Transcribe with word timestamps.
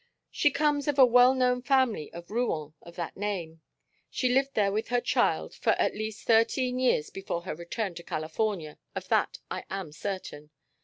"She 0.31 0.49
comes 0.49 0.87
of 0.87 0.97
a 0.97 1.05
well 1.05 1.35
known 1.35 1.61
family 1.61 2.11
of 2.11 2.31
Rouen 2.31 2.73
of 2.81 2.95
that 2.95 3.15
name. 3.15 3.61
She 4.09 4.29
lived 4.29 4.55
there 4.55 4.71
with 4.71 4.87
her 4.87 4.99
child 4.99 5.53
for 5.53 5.73
at 5.73 5.93
least 5.95 6.25
thirteen 6.25 6.79
years 6.79 7.11
before 7.11 7.41
her 7.43 7.53
return 7.53 7.93
to 7.93 8.01
California. 8.03 8.79
Of 8.95 9.09
that 9.09 9.37
I 9.51 9.63
am 9.69 9.91
certain. 9.91 10.49